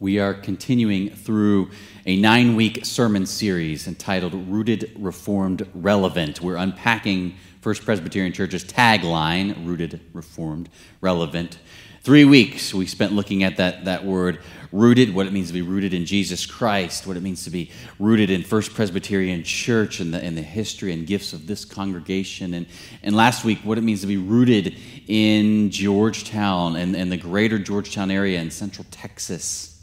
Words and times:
We 0.00 0.20
are 0.20 0.32
continuing 0.32 1.10
through 1.10 1.72
a 2.06 2.14
nine 2.14 2.54
week 2.54 2.86
sermon 2.86 3.26
series 3.26 3.88
entitled 3.88 4.32
Rooted, 4.32 4.92
Reformed, 4.96 5.68
Relevant. 5.74 6.40
We're 6.40 6.54
unpacking 6.54 7.34
First 7.62 7.84
Presbyterian 7.84 8.32
Church's 8.32 8.62
tagline, 8.62 9.66
Rooted, 9.66 10.00
Reformed, 10.12 10.68
Relevant. 11.00 11.58
Three 12.02 12.24
weeks 12.24 12.72
we 12.72 12.86
spent 12.86 13.12
looking 13.12 13.42
at 13.42 13.56
that, 13.56 13.86
that 13.86 14.04
word 14.04 14.38
rooted, 14.70 15.12
what 15.12 15.26
it 15.26 15.32
means 15.32 15.48
to 15.48 15.52
be 15.52 15.62
rooted 15.62 15.92
in 15.92 16.06
Jesus 16.06 16.46
Christ, 16.46 17.04
what 17.04 17.16
it 17.16 17.22
means 17.24 17.42
to 17.42 17.50
be 17.50 17.72
rooted 17.98 18.30
in 18.30 18.44
First 18.44 18.74
Presbyterian 18.74 19.42
Church 19.42 19.98
and 19.98 20.14
the, 20.14 20.22
and 20.22 20.36
the 20.36 20.42
history 20.42 20.92
and 20.92 21.08
gifts 21.08 21.32
of 21.32 21.48
this 21.48 21.64
congregation. 21.64 22.54
And, 22.54 22.66
and 23.02 23.16
last 23.16 23.44
week, 23.44 23.58
what 23.64 23.78
it 23.78 23.80
means 23.80 24.02
to 24.02 24.06
be 24.06 24.16
rooted 24.16 24.76
in 25.08 25.72
Georgetown 25.72 26.76
and, 26.76 26.94
and 26.94 27.10
the 27.10 27.16
greater 27.16 27.58
Georgetown 27.58 28.12
area 28.12 28.40
in 28.40 28.52
central 28.52 28.86
Texas. 28.92 29.74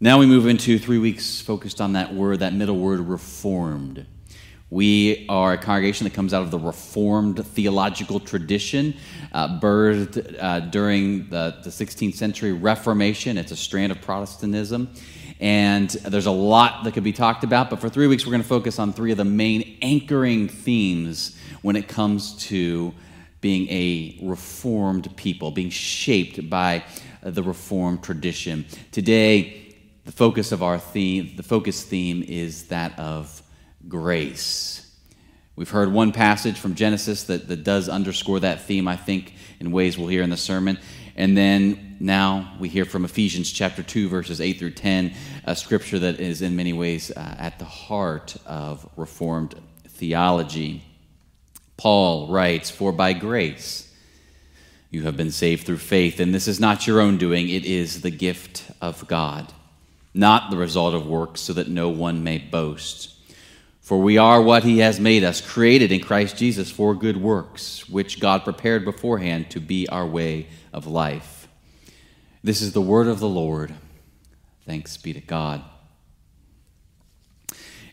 Now 0.00 0.20
we 0.20 0.26
move 0.26 0.46
into 0.46 0.78
three 0.78 0.98
weeks 0.98 1.40
focused 1.40 1.80
on 1.80 1.94
that 1.94 2.14
word, 2.14 2.38
that 2.38 2.52
middle 2.52 2.78
word, 2.78 3.00
reformed. 3.00 4.06
We 4.70 5.26
are 5.28 5.54
a 5.54 5.58
congregation 5.58 6.04
that 6.04 6.14
comes 6.14 6.32
out 6.32 6.42
of 6.42 6.52
the 6.52 6.58
Reformed 6.58 7.44
theological 7.44 8.20
tradition, 8.20 8.94
uh, 9.32 9.58
birthed 9.58 10.36
uh, 10.38 10.60
during 10.60 11.28
the, 11.30 11.56
the 11.64 11.70
16th 11.70 12.14
century 12.14 12.52
Reformation. 12.52 13.36
It's 13.36 13.50
a 13.50 13.56
strand 13.56 13.90
of 13.90 14.00
Protestantism. 14.00 14.88
And 15.40 15.90
there's 15.90 16.26
a 16.26 16.30
lot 16.30 16.84
that 16.84 16.92
could 16.92 17.02
be 17.02 17.12
talked 17.12 17.42
about, 17.42 17.68
but 17.68 17.80
for 17.80 17.88
three 17.88 18.06
weeks, 18.06 18.24
we're 18.24 18.30
going 18.30 18.42
to 18.42 18.48
focus 18.48 18.78
on 18.78 18.92
three 18.92 19.10
of 19.10 19.16
the 19.18 19.24
main 19.24 19.78
anchoring 19.82 20.46
themes 20.46 21.36
when 21.62 21.74
it 21.74 21.88
comes 21.88 22.36
to 22.46 22.94
being 23.40 23.68
a 23.68 24.16
Reformed 24.22 25.16
people, 25.16 25.50
being 25.50 25.70
shaped 25.70 26.48
by 26.48 26.84
the 27.20 27.42
Reformed 27.42 28.04
tradition. 28.04 28.64
Today, 28.92 29.64
the 30.08 30.12
focus 30.12 30.52
of 30.52 30.62
our 30.62 30.78
theme, 30.78 31.34
the 31.36 31.42
focus 31.42 31.84
theme 31.84 32.22
is 32.26 32.68
that 32.68 32.98
of 32.98 33.42
grace. 33.88 34.90
We've 35.54 35.68
heard 35.68 35.92
one 35.92 36.12
passage 36.12 36.58
from 36.58 36.76
Genesis 36.76 37.24
that, 37.24 37.46
that 37.48 37.62
does 37.62 37.90
underscore 37.90 38.40
that 38.40 38.62
theme, 38.62 38.88
I 38.88 38.96
think, 38.96 39.34
in 39.60 39.70
ways 39.70 39.98
we'll 39.98 40.08
hear 40.08 40.22
in 40.22 40.30
the 40.30 40.36
sermon. 40.38 40.78
And 41.14 41.36
then 41.36 41.98
now 42.00 42.56
we 42.58 42.70
hear 42.70 42.86
from 42.86 43.04
Ephesians 43.04 43.52
chapter 43.52 43.82
2, 43.82 44.08
verses 44.08 44.40
8 44.40 44.58
through 44.58 44.70
10, 44.70 45.12
a 45.44 45.54
scripture 45.54 45.98
that 45.98 46.20
is 46.20 46.40
in 46.40 46.56
many 46.56 46.72
ways 46.72 47.10
uh, 47.10 47.36
at 47.38 47.58
the 47.58 47.66
heart 47.66 48.34
of 48.46 48.88
Reformed 48.96 49.56
theology. 49.88 50.84
Paul 51.76 52.28
writes, 52.28 52.70
For 52.70 52.92
by 52.92 53.12
grace 53.12 53.94
you 54.90 55.02
have 55.02 55.18
been 55.18 55.32
saved 55.32 55.66
through 55.66 55.76
faith, 55.76 56.18
and 56.18 56.34
this 56.34 56.48
is 56.48 56.58
not 56.58 56.86
your 56.86 56.98
own 56.98 57.18
doing, 57.18 57.50
it 57.50 57.66
is 57.66 58.00
the 58.00 58.10
gift 58.10 58.70
of 58.80 59.06
God 59.06 59.52
not 60.18 60.50
the 60.50 60.56
result 60.56 60.94
of 60.94 61.06
works, 61.06 61.40
so 61.40 61.52
that 61.52 61.68
no 61.68 61.88
one 61.88 62.24
may 62.24 62.38
boast. 62.38 63.14
For 63.80 63.98
we 63.98 64.18
are 64.18 64.42
what 64.42 64.64
he 64.64 64.80
has 64.80 64.98
made 64.98 65.22
us, 65.22 65.40
created 65.40 65.92
in 65.92 66.00
Christ 66.00 66.36
Jesus 66.36 66.72
for 66.72 66.92
good 66.92 67.16
works, 67.16 67.88
which 67.88 68.18
God 68.18 68.42
prepared 68.42 68.84
beforehand 68.84 69.48
to 69.50 69.60
be 69.60 69.88
our 69.88 70.04
way 70.04 70.48
of 70.72 70.88
life. 70.88 71.46
This 72.42 72.60
is 72.60 72.72
the 72.72 72.82
word 72.82 73.06
of 73.06 73.20
the 73.20 73.28
Lord. 73.28 73.72
Thanks 74.66 74.96
be 74.96 75.12
to 75.12 75.20
God. 75.20 75.62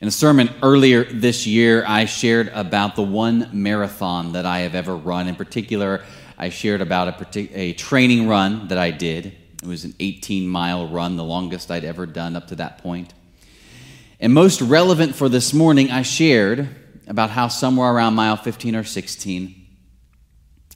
In 0.01 0.07
a 0.07 0.11
sermon 0.11 0.49
earlier 0.63 1.03
this 1.03 1.45
year, 1.45 1.85
I 1.87 2.05
shared 2.05 2.47
about 2.49 2.95
the 2.95 3.03
one 3.03 3.51
marathon 3.53 4.33
that 4.33 4.47
I 4.47 4.61
have 4.61 4.73
ever 4.73 4.95
run. 4.95 5.27
In 5.27 5.35
particular, 5.35 6.03
I 6.39 6.49
shared 6.49 6.81
about 6.81 7.07
a, 7.07 7.11
partic- 7.11 7.51
a 7.53 7.73
training 7.73 8.27
run 8.27 8.67
that 8.69 8.79
I 8.79 8.89
did 8.89 9.37
it 9.65 9.69
was 9.69 9.83
an 9.83 9.95
18 9.99 10.47
mile 10.47 10.87
run, 10.87 11.17
the 11.17 11.23
longest 11.23 11.71
I'd 11.71 11.83
ever 11.83 12.05
done 12.05 12.35
up 12.35 12.47
to 12.47 12.55
that 12.55 12.77
point. 12.77 13.13
And 14.19 14.33
most 14.33 14.61
relevant 14.61 15.15
for 15.15 15.27
this 15.27 15.53
morning, 15.53 15.91
I 15.91 16.03
shared 16.03 16.69
about 17.07 17.29
how 17.31 17.47
somewhere 17.47 17.91
around 17.91 18.13
mile 18.15 18.37
15 18.37 18.75
or 18.75 18.83
16, 18.83 19.65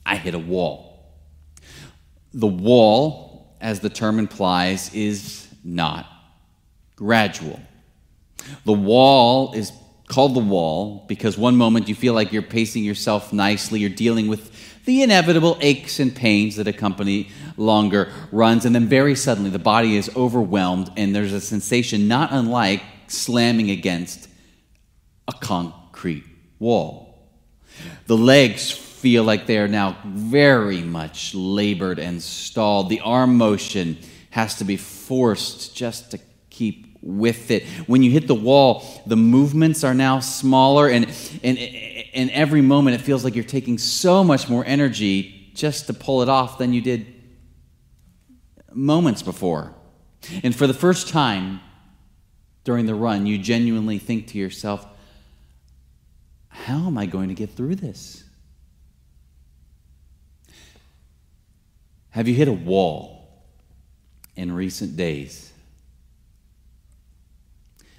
I 0.04 0.16
hit 0.16 0.34
a 0.34 0.38
wall. 0.38 1.14
The 2.32 2.46
wall, 2.46 3.56
as 3.60 3.80
the 3.80 3.88
term 3.88 4.18
implies, 4.18 4.92
is 4.94 5.48
not 5.64 6.06
gradual. 6.96 7.60
The 8.64 8.72
wall 8.72 9.54
is 9.54 9.72
called 10.06 10.34
the 10.34 10.40
wall 10.40 11.04
because 11.08 11.38
one 11.38 11.56
moment 11.56 11.88
you 11.88 11.94
feel 11.94 12.14
like 12.14 12.32
you're 12.32 12.42
pacing 12.42 12.84
yourself 12.84 13.32
nicely, 13.32 13.80
you're 13.80 13.90
dealing 13.90 14.28
with 14.28 14.50
the 14.84 15.02
inevitable 15.02 15.56
aches 15.60 16.00
and 16.00 16.14
pains 16.14 16.56
that 16.56 16.66
accompany 16.66 17.30
longer 17.60 18.10
runs, 18.32 18.64
and 18.64 18.74
then 18.74 18.88
very 18.88 19.14
suddenly 19.14 19.50
the 19.50 19.58
body 19.58 19.96
is 19.96 20.10
overwhelmed, 20.16 20.90
and 20.96 21.14
there's 21.14 21.32
a 21.32 21.40
sensation 21.40 22.08
not 22.08 22.32
unlike 22.32 22.82
slamming 23.06 23.70
against 23.70 24.28
a 25.28 25.32
concrete 25.32 26.24
wall. 26.58 27.28
The 28.06 28.16
legs 28.16 28.70
feel 28.70 29.24
like 29.24 29.46
they 29.46 29.58
are 29.58 29.68
now 29.68 29.96
very 30.04 30.82
much 30.82 31.34
labored 31.34 31.98
and 31.98 32.22
stalled. 32.22 32.88
The 32.88 33.00
arm 33.00 33.36
motion 33.36 33.98
has 34.30 34.56
to 34.56 34.64
be 34.64 34.76
forced 34.76 35.74
just 35.74 36.10
to 36.10 36.18
keep 36.50 36.98
with 37.02 37.50
it. 37.50 37.64
When 37.86 38.02
you 38.02 38.10
hit 38.10 38.26
the 38.26 38.34
wall, 38.34 38.84
the 39.06 39.16
movements 39.16 39.84
are 39.84 39.94
now 39.94 40.20
smaller, 40.20 40.88
and, 40.88 41.06
and, 41.42 41.58
and 41.58 42.30
every 42.30 42.60
moment 42.60 43.00
it 43.00 43.04
feels 43.04 43.24
like 43.24 43.34
you're 43.34 43.44
taking 43.44 43.78
so 43.78 44.22
much 44.22 44.48
more 44.48 44.64
energy 44.66 45.50
just 45.54 45.86
to 45.86 45.94
pull 45.94 46.22
it 46.22 46.28
off 46.28 46.58
than 46.58 46.72
you 46.72 46.80
did 46.80 47.19
moments 48.72 49.22
before. 49.22 49.74
And 50.42 50.54
for 50.54 50.66
the 50.66 50.74
first 50.74 51.08
time 51.08 51.60
during 52.64 52.86
the 52.86 52.94
run, 52.94 53.26
you 53.26 53.38
genuinely 53.38 53.98
think 53.98 54.28
to 54.28 54.38
yourself, 54.38 54.86
how 56.48 56.86
am 56.86 56.98
I 56.98 57.06
going 57.06 57.28
to 57.28 57.34
get 57.34 57.50
through 57.50 57.76
this? 57.76 58.24
Have 62.10 62.28
you 62.28 62.34
hit 62.34 62.48
a 62.48 62.52
wall 62.52 63.44
in 64.36 64.52
recent 64.52 64.96
days? 64.96 65.52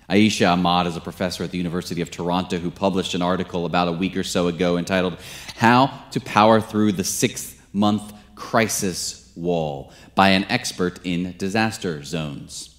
Aisha 0.09 0.51
Ahmad 0.51 0.87
is 0.87 0.97
a 0.97 1.01
professor 1.01 1.45
at 1.45 1.51
the 1.51 1.57
University 1.57 2.01
of 2.01 2.11
Toronto 2.11 2.57
who 2.57 2.69
published 2.69 3.13
an 3.13 3.21
article 3.21 3.65
about 3.65 3.87
a 3.87 3.93
week 3.93 4.17
or 4.17 4.23
so 4.23 4.47
ago 4.47 4.75
entitled 4.75 5.17
How 5.55 6.03
to 6.11 6.19
Power 6.19 6.59
Through 6.59 6.91
the 6.91 7.05
Sixth 7.05 7.65
Month 7.71 8.13
Crisis 8.35 9.20
Wall 9.35 9.91
by 10.15 10.29
an 10.29 10.45
expert 10.45 10.99
in 11.03 11.35
disaster 11.37 12.03
zones. 12.03 12.71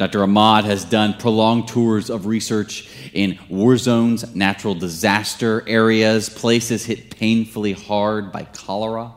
Dr. 0.00 0.22
Ahmad 0.22 0.64
has 0.64 0.84
done 0.86 1.12
prolonged 1.12 1.68
tours 1.68 2.08
of 2.08 2.24
research 2.24 2.88
in 3.12 3.38
war 3.50 3.76
zones, 3.76 4.34
natural 4.34 4.74
disaster 4.74 5.62
areas, 5.66 6.30
places 6.30 6.86
hit 6.86 7.10
painfully 7.10 7.74
hard 7.74 8.32
by 8.32 8.44
cholera. 8.44 9.12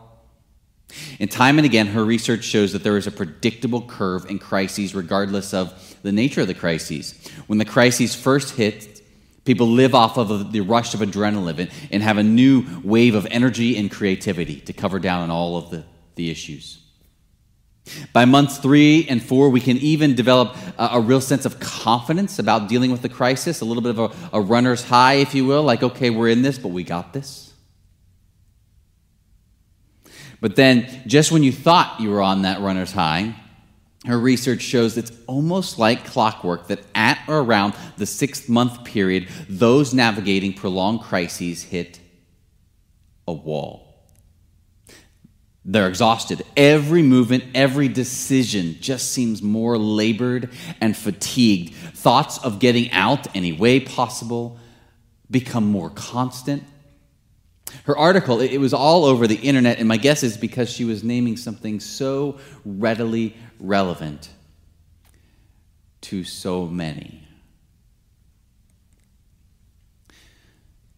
And 1.22 1.32
time 1.32 1.58
and 1.58 1.66
again, 1.66 1.88
her 1.88 2.04
research 2.04 2.44
shows 2.44 2.74
that 2.74 2.84
there 2.84 2.98
is 2.98 3.08
a 3.08 3.12
predictable 3.12 3.82
curve 3.82 4.26
in 4.30 4.40
crises, 4.40 4.94
regardless 4.94 5.54
of 5.54 5.98
the 6.04 6.12
nature 6.12 6.42
of 6.42 6.48
the 6.48 6.54
crises. 6.54 7.30
When 7.48 7.60
the 7.60 7.66
crises 7.66 8.14
first 8.14 8.56
hit, 8.56 9.02
people 9.46 9.68
live 9.68 9.96
off 9.96 10.18
of 10.18 10.52
the 10.52 10.62
rush 10.62 10.94
of 10.94 11.00
adrenaline 11.00 11.72
and 11.92 12.04
have 12.04 12.18
a 12.18 12.24
new 12.24 12.66
wave 12.84 13.16
of 13.16 13.26
energy 13.32 13.78
and 13.78 13.90
creativity 13.90 14.60
to 14.62 14.74
cover 14.74 15.00
down 15.00 15.22
on 15.22 15.32
all 15.32 15.58
of 15.58 15.70
the, 15.70 15.84
the 16.16 16.30
issues. 16.30 16.80
By 18.14 18.26
months 18.26 18.60
three 18.60 19.08
and 19.10 19.22
four, 19.22 19.50
we 19.50 19.60
can 19.60 19.78
even 19.78 20.16
develop 20.16 20.56
a, 20.78 20.92
a, 20.94 21.02
real 21.02 21.20
sense 21.20 21.46
of 21.46 21.60
confidence 21.60 22.40
about 22.40 22.70
dealing 22.70 22.92
with 22.92 23.02
the 23.02 23.10
crisis, 23.10 23.60
a 23.60 23.66
little 23.66 23.84
bit 23.84 23.98
of 23.98 24.00
a, 24.34 24.38
a 24.38 24.42
runner's 24.42 24.84
high, 24.86 25.16
if 25.16 25.36
you 25.36 25.46
will, 25.46 25.64
like, 25.64 25.84
okay, 25.84 26.10
we're 26.10 26.30
in 26.30 26.42
this, 26.44 26.58
but 26.58 26.70
we 26.70 26.84
got 26.84 27.12
this. 27.12 27.54
But 30.40 30.56
then, 30.56 31.04
just 31.08 31.32
when 31.32 31.44
you 31.44 31.52
thought 31.52 32.00
you 32.00 32.10
were 32.10 32.22
on 32.22 32.44
that 32.44 32.62
runner's 32.62 32.92
high, 32.92 33.36
her 34.06 34.20
research 34.20 34.62
shows 34.62 34.98
it's 34.98 35.12
almost 35.28 35.80
like 35.80 36.06
clockwork 36.06 36.68
that 36.68 36.80
at 36.94 37.20
or 37.28 37.40
around 37.40 37.74
the 37.98 38.06
six 38.06 38.50
month 38.50 38.84
period, 38.84 39.28
those 39.48 39.94
navigating 39.94 40.54
prolonged 40.54 41.02
crises 41.02 41.64
hit 41.64 42.00
a 43.28 43.34
wall. 43.34 43.93
They're 45.66 45.88
exhausted. 45.88 46.44
Every 46.58 47.02
movement, 47.02 47.46
every 47.56 47.88
decision 47.88 48.78
just 48.82 49.12
seems 49.12 49.42
more 49.42 49.78
labored 49.78 50.50
and 50.82 50.96
fatigued. 50.96 51.74
Thoughts 51.74 52.38
of 52.38 52.60
getting 52.60 52.92
out 52.92 53.34
any 53.34 53.54
way 53.54 53.80
possible 53.80 54.60
become 55.32 55.66
more 55.66 55.90
constant. 55.90 56.64
Her 57.86 57.98
article, 57.98 58.42
it 58.42 58.58
was 58.58 58.74
all 58.74 59.06
over 59.06 59.26
the 59.26 59.36
internet, 59.36 59.80
and 59.80 59.88
my 59.88 59.98
guess 59.98 60.22
is 60.22 60.38
because 60.38 60.70
she 60.70 60.84
was 60.84 61.04
naming 61.04 61.38
something 61.38 61.80
so 61.80 62.40
readily 62.66 63.36
relevant 63.60 64.30
to 66.02 66.26
so 66.26 66.66
many. 66.68 67.26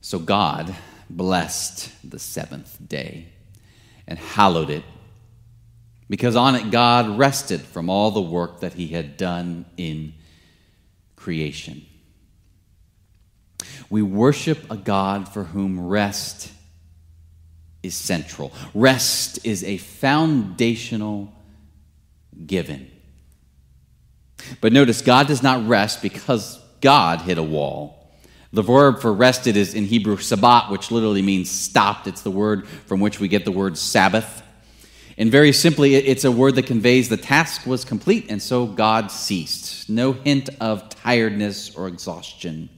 So 0.02 0.18
God 0.20 0.76
blessed 1.10 1.92
the 2.08 2.20
seventh 2.20 2.78
day 2.88 3.28
and 4.08 4.20
hallowed 4.20 4.70
it 4.70 4.84
because 6.10 6.36
on 6.36 6.56
it 6.56 6.72
God 6.72 7.18
rested 7.18 7.62
from 7.62 7.90
all 7.90 8.12
the 8.12 8.22
work 8.22 8.60
that 8.60 8.74
he 8.74 8.88
had 8.88 9.18
done 9.18 9.66
in 9.78 10.14
creation. 11.16 11.86
We 13.90 14.02
worship 14.02 14.70
a 14.70 14.78
God 14.78 15.28
for 15.30 15.44
whom 15.44 15.88
rest 15.88 16.52
is 17.82 17.96
central. 17.96 18.52
Rest 18.74 19.46
is 19.46 19.64
a 19.64 19.78
foundational 19.78 21.34
given. 22.46 22.92
But 24.62 24.74
notice, 24.74 25.02
God 25.02 25.28
does 25.28 25.42
not 25.42 25.68
rest 25.68 26.02
because 26.02 26.60
God 26.82 27.22
hit 27.22 27.38
a 27.38 27.44
wall. 27.44 27.95
The 28.56 28.62
verb 28.62 29.02
for 29.02 29.12
rested 29.12 29.58
is 29.58 29.74
in 29.74 29.84
Hebrew 29.84 30.16
sabbat, 30.16 30.72
which 30.72 30.90
literally 30.90 31.22
means 31.22 31.52
stopped. 31.52 32.08
It's 32.08 32.22
the 32.22 32.32
word 32.32 32.66
from 32.66 33.02
which 33.02 33.20
we 33.20 33.28
get 33.28 33.44
the 33.44 33.52
word 33.52 33.78
Sabbath. 33.78 34.44
And 35.18 35.30
very 35.30 35.52
simply, 35.52 35.96
it's 35.96 36.24
a 36.24 36.32
word 36.32 36.56
that 36.56 36.66
conveys 36.66 37.10
the 37.10 37.18
task 37.18 37.68
was 37.68 37.84
complete, 37.84 38.28
and 38.30 38.42
so 38.42 38.66
God 38.66 39.12
ceased. 39.12 39.90
No 39.90 40.14
hint 40.14 40.50
of 40.62 40.88
tiredness 40.88 41.76
or 41.76 41.90
exhaustion. 41.90 42.70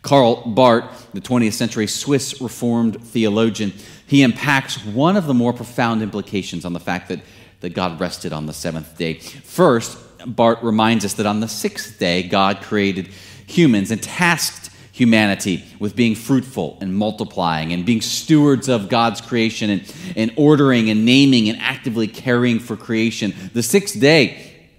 Karl 0.00 0.46
Barth, 0.46 1.12
the 1.12 1.20
20th 1.20 1.52
century 1.52 1.86
Swiss 1.86 2.40
Reformed 2.40 3.02
theologian, 3.02 3.74
he 4.06 4.22
impacts 4.22 4.82
one 4.82 5.18
of 5.18 5.26
the 5.26 5.34
more 5.34 5.52
profound 5.52 6.02
implications 6.02 6.64
on 6.64 6.72
the 6.72 6.80
fact 6.80 7.10
that, 7.10 7.20
that 7.60 7.74
God 7.74 8.00
rested 8.00 8.32
on 8.32 8.46
the 8.46 8.54
seventh 8.54 8.96
day. 8.96 9.18
First, 9.18 9.98
Barth 10.24 10.62
reminds 10.62 11.04
us 11.04 11.12
that 11.14 11.26
on 11.26 11.40
the 11.40 11.48
sixth 11.48 11.98
day, 11.98 12.22
God 12.22 12.62
created 12.62 13.10
humans 13.46 13.90
and 13.90 14.02
tasked 14.02 14.65
humanity 14.96 15.62
with 15.78 15.94
being 15.94 16.14
fruitful 16.14 16.78
and 16.80 16.96
multiplying 16.96 17.74
and 17.74 17.84
being 17.84 18.00
stewards 18.00 18.66
of 18.66 18.88
God's 18.88 19.20
creation 19.20 19.68
and, 19.68 19.94
and 20.16 20.32
ordering 20.36 20.88
and 20.88 21.04
naming 21.04 21.50
and 21.50 21.58
actively 21.60 22.08
caring 22.08 22.58
for 22.58 22.78
creation. 22.78 23.34
The 23.52 23.62
sixth 23.62 24.00
day, 24.00 24.70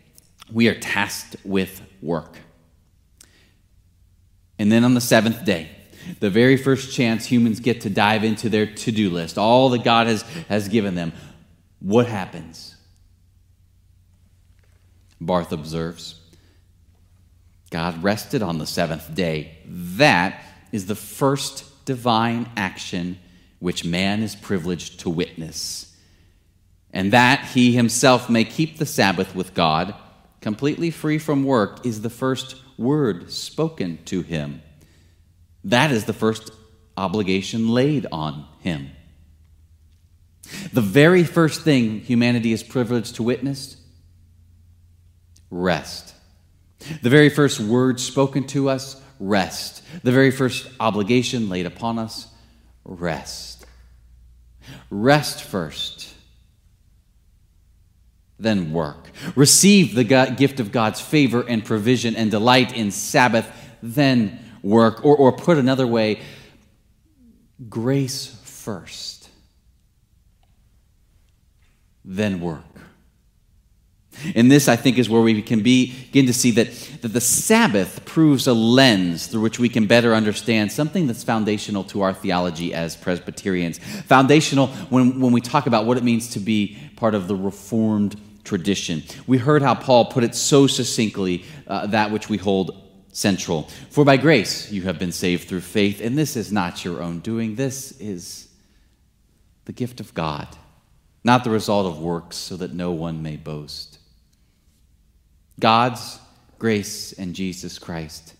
we 0.51 0.69
are 0.69 0.73
tasked 0.73 1.35
with 1.43 1.83
work. 2.01 2.39
And 4.57 4.71
then 4.71 4.83
on 4.83 4.95
the 4.95 5.01
seventh 5.01 5.45
day, 5.45 5.69
the 6.19 6.31
very 6.31 6.57
first 6.57 6.91
chance 6.91 7.27
humans 7.27 7.59
get 7.59 7.81
to 7.81 7.89
dive 7.91 8.23
into 8.23 8.49
their 8.49 8.65
to 8.65 8.91
do 8.91 9.11
list, 9.11 9.37
all 9.37 9.69
that 9.69 9.83
God 9.83 10.07
has, 10.07 10.23
has 10.49 10.67
given 10.67 10.95
them, 10.95 11.13
what 11.79 12.07
happens? 12.07 12.75
Barth 15.21 15.51
observes 15.51 16.19
God 17.69 18.01
rested 18.03 18.41
on 18.41 18.59
the 18.59 18.65
seventh 18.65 19.13
day. 19.13 19.57
That 19.65 20.41
is 20.71 20.85
the 20.85 20.95
first 20.95 21.85
divine 21.85 22.49
action 22.55 23.19
which 23.59 23.85
man 23.85 24.21
is 24.21 24.35
privileged 24.35 24.99
to 25.01 25.09
witness. 25.09 25.95
And 26.91 27.13
that 27.13 27.45
he 27.53 27.73
himself 27.73 28.29
may 28.29 28.45
keep 28.45 28.77
the 28.77 28.85
Sabbath 28.85 29.35
with 29.35 29.53
God, 29.53 29.95
completely 30.41 30.91
free 30.91 31.17
from 31.17 31.43
work, 31.43 31.85
is 31.85 32.01
the 32.01 32.09
first 32.09 32.55
word 32.77 33.31
spoken 33.31 33.99
to 34.05 34.21
him. 34.21 34.61
That 35.63 35.91
is 35.91 36.05
the 36.05 36.13
first 36.13 36.51
obligation 36.95 37.69
laid 37.69 38.07
on 38.11 38.47
him. 38.59 38.91
The 40.71 40.81
very 40.81 41.23
first 41.23 41.61
thing 41.61 41.99
humanity 41.99 42.53
is 42.53 42.63
privileged 42.63 43.15
to 43.15 43.23
witness 43.23 43.77
rest. 45.49 46.13
The 47.01 47.09
very 47.09 47.29
first 47.29 47.59
word 47.59 47.99
spoken 47.99 48.45
to 48.47 48.69
us, 48.69 49.01
rest. 49.19 49.83
The 50.03 50.11
very 50.11 50.31
first 50.31 50.67
obligation 50.79 51.49
laid 51.49 51.65
upon 51.65 51.99
us, 51.99 52.27
rest. 52.85 53.65
Rest 54.89 55.43
first, 55.43 56.13
then 58.37 58.71
work. 58.71 59.09
Receive 59.35 59.95
the 59.95 60.03
gift 60.03 60.59
of 60.59 60.71
God's 60.71 61.01
favor 61.01 61.41
and 61.41 61.63
provision 61.63 62.15
and 62.15 62.29
delight 62.29 62.75
in 62.75 62.91
Sabbath, 62.91 63.49
then 63.81 64.39
work. 64.61 65.05
Or, 65.05 65.15
or 65.15 65.31
put 65.31 65.57
another 65.57 65.87
way, 65.87 66.21
grace 67.69 68.39
first, 68.43 69.29
then 72.03 72.39
work. 72.41 72.63
And 74.35 74.51
this, 74.51 74.67
I 74.67 74.75
think, 74.75 74.97
is 74.97 75.09
where 75.09 75.21
we 75.21 75.41
can 75.41 75.61
begin 75.61 76.25
to 76.25 76.33
see 76.33 76.51
that, 76.51 76.71
that 77.01 77.09
the 77.09 77.21
Sabbath 77.21 78.05
proves 78.05 78.47
a 78.47 78.53
lens 78.53 79.27
through 79.27 79.41
which 79.41 79.59
we 79.59 79.69
can 79.69 79.87
better 79.87 80.13
understand 80.13 80.71
something 80.71 81.07
that's 81.07 81.23
foundational 81.23 81.83
to 81.85 82.01
our 82.01 82.13
theology 82.13 82.73
as 82.73 82.95
Presbyterians. 82.95 83.79
Foundational 84.05 84.67
when, 84.89 85.19
when 85.19 85.31
we 85.31 85.41
talk 85.41 85.67
about 85.67 85.85
what 85.85 85.97
it 85.97 86.03
means 86.03 86.29
to 86.31 86.39
be 86.39 86.77
part 86.95 87.15
of 87.15 87.27
the 87.27 87.35
Reformed 87.35 88.19
tradition. 88.43 89.03
We 89.27 89.37
heard 89.37 89.61
how 89.61 89.75
Paul 89.75 90.05
put 90.05 90.23
it 90.23 90.33
so 90.33 90.67
succinctly 90.67 91.43
uh, 91.67 91.87
that 91.87 92.11
which 92.11 92.29
we 92.29 92.37
hold 92.37 92.83
central. 93.11 93.63
For 93.89 94.05
by 94.05 94.17
grace 94.17 94.71
you 94.71 94.83
have 94.83 94.97
been 94.97 95.11
saved 95.11 95.49
through 95.49 95.61
faith, 95.61 95.99
and 96.01 96.17
this 96.17 96.35
is 96.35 96.51
not 96.51 96.85
your 96.85 97.01
own 97.01 97.19
doing, 97.19 97.55
this 97.55 97.91
is 97.99 98.47
the 99.65 99.73
gift 99.73 99.99
of 99.99 100.13
God, 100.13 100.47
not 101.23 101.43
the 101.43 101.49
result 101.49 101.85
of 101.87 101.99
works, 101.99 102.37
so 102.37 102.55
that 102.55 102.73
no 102.73 102.91
one 102.91 103.21
may 103.21 103.35
boast. 103.35 103.96
God's 105.59 106.19
grace 106.59 107.13
in 107.13 107.33
Jesus 107.33 107.79
Christ 107.79 108.35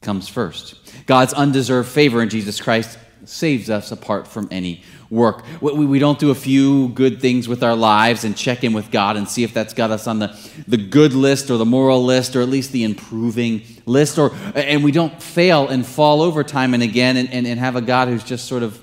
comes 0.00 0.28
first. 0.28 0.76
God's 1.06 1.32
undeserved 1.32 1.88
favor 1.88 2.22
in 2.22 2.28
Jesus 2.28 2.60
Christ 2.60 2.98
saves 3.24 3.70
us 3.70 3.92
apart 3.92 4.26
from 4.26 4.48
any 4.50 4.82
work. 5.08 5.44
We 5.60 5.98
don't 5.98 6.18
do 6.18 6.30
a 6.30 6.34
few 6.34 6.88
good 6.88 7.20
things 7.20 7.46
with 7.46 7.62
our 7.62 7.76
lives 7.76 8.24
and 8.24 8.36
check 8.36 8.64
in 8.64 8.72
with 8.72 8.90
God 8.90 9.16
and 9.16 9.28
see 9.28 9.44
if 9.44 9.54
that's 9.54 9.74
got 9.74 9.90
us 9.90 10.06
on 10.06 10.18
the, 10.18 10.36
the 10.66 10.76
good 10.76 11.12
list 11.12 11.50
or 11.50 11.56
the 11.56 11.64
moral 11.64 12.04
list 12.04 12.34
or 12.34 12.42
at 12.42 12.48
least 12.48 12.72
the 12.72 12.82
improving 12.82 13.62
list. 13.86 14.18
Or, 14.18 14.32
and 14.54 14.82
we 14.82 14.90
don't 14.90 15.22
fail 15.22 15.68
and 15.68 15.86
fall 15.86 16.22
over 16.22 16.42
time 16.42 16.74
and 16.74 16.82
again 16.82 17.16
and, 17.16 17.30
and, 17.30 17.46
and 17.46 17.60
have 17.60 17.76
a 17.76 17.80
God 17.80 18.08
who's 18.08 18.24
just 18.24 18.46
sort 18.46 18.62
of 18.62 18.80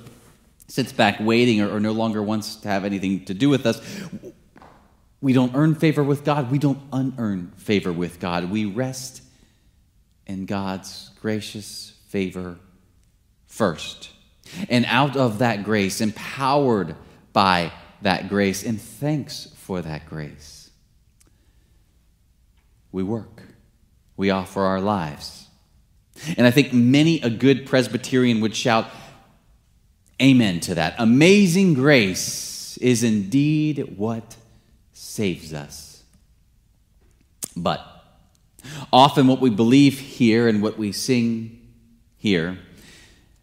sits 0.67 0.93
back 0.93 1.19
waiting 1.19 1.61
or, 1.61 1.75
or 1.75 1.79
no 1.79 1.91
longer 1.91 2.21
wants 2.21 2.55
to 2.57 2.67
have 2.69 2.85
anything 2.85 3.25
to 3.25 3.33
do 3.33 3.49
with 3.49 3.65
us. 3.65 3.81
We 5.21 5.33
don't 5.33 5.55
earn 5.55 5.75
favor 5.75 6.03
with 6.03 6.23
God. 6.23 6.49
We 6.49 6.59
don't 6.59 6.81
unearn 6.93 7.51
favor 7.57 7.91
with 7.91 8.19
God. 8.19 8.49
We 8.49 8.65
rest 8.65 9.21
in 10.25 10.45
God's 10.45 11.09
gracious 11.21 11.93
favor 12.07 12.57
first. 13.47 14.11
And 14.69 14.85
out 14.85 15.17
of 15.17 15.39
that 15.39 15.63
grace, 15.63 16.01
empowered 16.01 16.95
by 17.33 17.71
that 18.01 18.29
grace, 18.29 18.63
and 18.63 18.79
thanks 18.79 19.53
for 19.55 19.81
that 19.81 20.05
grace, 20.07 20.69
we 22.91 23.03
work. 23.03 23.43
We 24.15 24.29
offer 24.29 24.61
our 24.61 24.81
lives. 24.81 25.47
And 26.37 26.47
I 26.47 26.51
think 26.51 26.73
many 26.73 27.21
a 27.21 27.29
good 27.29 27.65
Presbyterian 27.65 28.41
would 28.41 28.55
shout, 28.55 28.87
Amen 30.21 30.59
to 30.61 30.75
that. 30.75 30.95
Amazing 30.97 31.75
grace 31.75 32.77
is 32.77 33.03
indeed 33.03 33.97
what 33.97 34.35
saves 34.99 35.53
us. 35.53 36.03
But 37.55 37.79
often 38.91 39.27
what 39.27 39.39
we 39.39 39.49
believe 39.49 39.97
here 39.97 40.49
and 40.49 40.61
what 40.61 40.77
we 40.77 40.91
sing 40.91 41.61
here, 42.17 42.59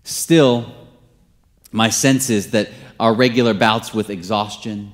still, 0.04 0.70
my 1.72 1.88
sense 1.88 2.28
is 2.28 2.50
that 2.50 2.68
our 3.00 3.14
regular 3.14 3.54
bouts 3.54 3.94
with 3.94 4.10
exhaustion 4.10 4.92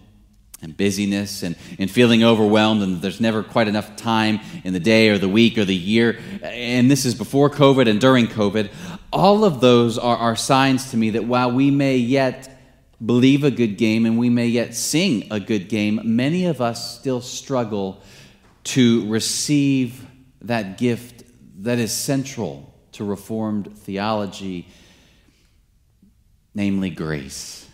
and 0.62 0.76
busyness 0.76 1.42
and, 1.42 1.57
and 1.81 1.90
feeling 1.90 2.23
overwhelmed, 2.23 2.81
and 2.81 3.02
there's 3.02 3.21
never 3.21 3.42
quite 3.42 3.66
enough 3.66 3.97
time 3.97 4.38
in 4.62 4.73
the 4.73 4.81
day 4.81 5.09
or 5.09 5.19
the 5.19 5.28
week 5.28 5.59
or 5.59 5.64
the 5.64 5.75
year, 5.75 6.21
and 6.42 6.88
this 6.88 7.04
is 7.04 7.16
before 7.16 7.50
COVID 7.50 7.88
and 7.90 8.00
during 8.00 8.28
COVID, 8.28 8.71
all 9.12 9.45
of 9.45 9.61
those 9.61 9.99
are, 9.99 10.16
are 10.16 10.37
signs 10.37 10.92
to 10.92 10.97
me 10.97 11.11
that 11.11 11.25
while 11.25 11.50
we 11.50 11.73
may 11.73 11.97
yet 11.97 12.51
believe 13.04 13.44
a 13.44 13.50
good 13.50 13.76
game 13.76 14.06
and 14.06 14.18
we 14.18 14.28
may 14.30 14.47
yet 14.47 14.75
sing 14.75 15.26
a 15.30 15.40
good 15.40 15.68
game, 15.68 16.00
many 16.04 16.47
of 16.47 16.61
us 16.61 16.99
still 16.99 17.21
struggle 17.21 18.00
to 18.64 19.09
receive 19.11 20.06
that 20.42 20.78
gift 20.78 21.25
that 21.59 21.78
is 21.78 21.92
central 21.92 22.73
to 22.92 23.04
Reformed 23.04 23.76
theology, 23.78 24.68
namely 26.54 26.90
grace. 26.90 27.68